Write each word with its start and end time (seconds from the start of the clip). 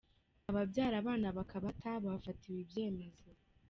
Ababyara 0.49 0.95
abana 1.01 1.27
bakabata 1.37 1.89
bafatiwe 2.05 2.59
ibyemezo 2.63 3.29